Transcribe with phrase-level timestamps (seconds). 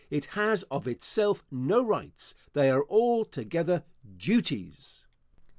[0.09, 3.83] It has of itself no rights; they are altogether
[4.17, 5.05] duties.